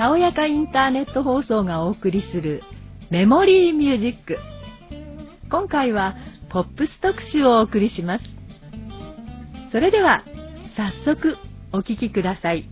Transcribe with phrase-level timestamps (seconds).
[0.00, 2.62] たやかインターネット放送がお送りする
[3.10, 4.38] メモリーミュージック。
[5.50, 6.14] 今回は
[6.48, 8.39] ポップス特集をお送りします。
[9.72, 10.24] それでは
[10.76, 11.36] 早速
[11.72, 12.68] お聴きください。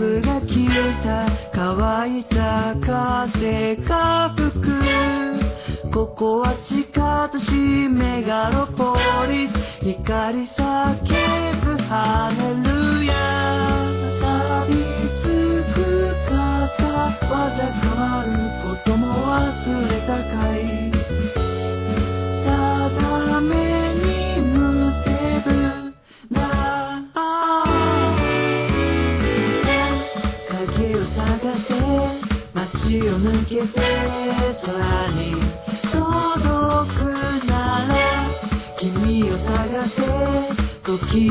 [0.00, 5.90] 夜が消えた乾いた風が吹く。
[5.92, 7.52] ここは地下都市
[7.88, 8.67] メガロ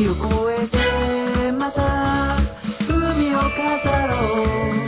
[0.06, 2.38] を越えてまた
[2.88, 4.86] 海を飾ろう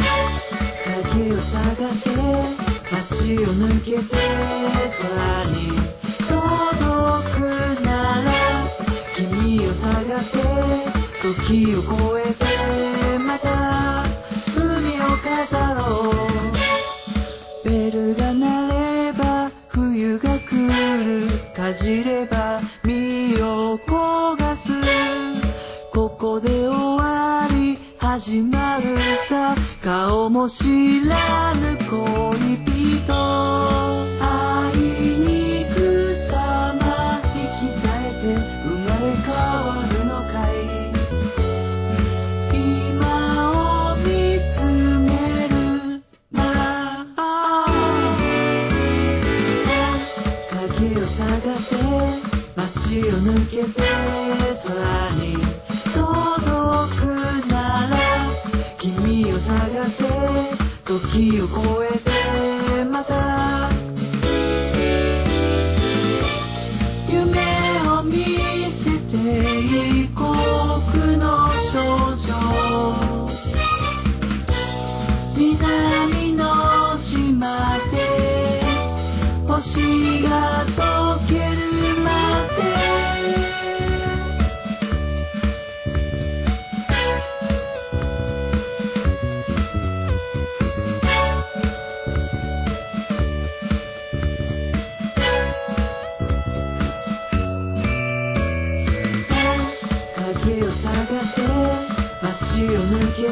[0.86, 1.58] 鍵を探
[2.04, 2.10] せ
[2.92, 4.59] 街を抜けて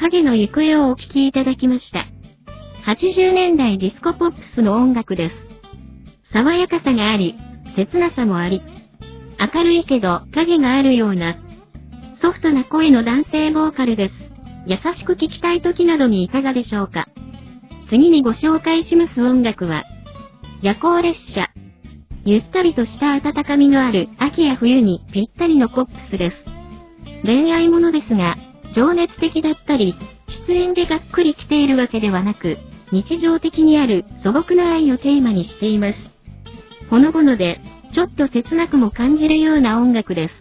[0.00, 2.06] 影の行方をお聴きいただきました。
[2.86, 5.36] 80年代ディスコポップスの音楽です。
[6.32, 7.36] 爽やかさがあり、
[7.76, 8.62] 切なさもあり、
[9.54, 11.36] 明るいけど影があるような、
[12.22, 14.14] ソフトな声の男性ボーカルです。
[14.66, 17.08] 優しく聴きたい時などにいかがでしょうか。
[17.90, 19.84] 次にご紹介します音楽は、
[20.62, 21.50] 夜行列車。
[22.24, 26.36] ゆったりとした温かみのある秋や冬にぴったりのポップスです。
[27.22, 28.36] 恋愛ものですが、
[28.72, 29.94] 情熱的だったり、
[30.46, 32.58] 出演でがっくり来ているわけではなく、
[32.92, 35.98] 日常的にある素朴な愛をテーマにしています。
[36.88, 37.60] ほのぼので、
[37.92, 40.39] ちょっと切なくも感じるような音楽です。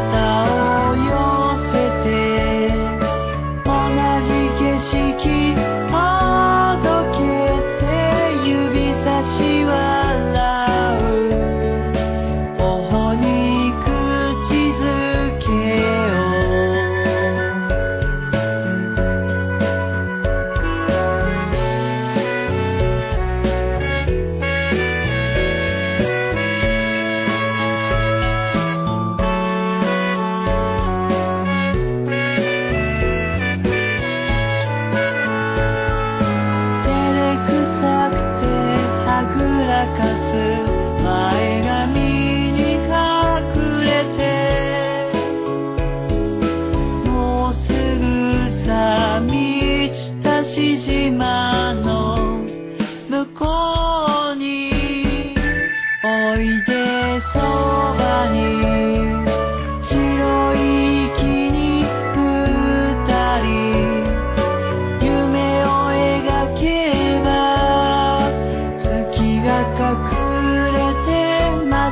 [0.00, 0.25] た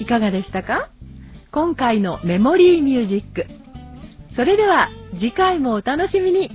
[0.00, 0.88] いかがでしたか？
[1.52, 3.46] 今回のメモリーミュージック。
[4.34, 6.50] それでは次回もお楽しみに。